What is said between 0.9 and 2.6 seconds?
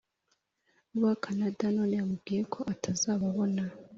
uba canada none yamubwiye ko